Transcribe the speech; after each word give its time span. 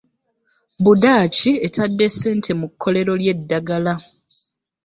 Budaaki 0.83 1.51
etadde 1.65 2.05
ssente 2.13 2.51
mu 2.59 2.67
kkolero 2.71 3.13
ly'eddagala. 3.21 3.93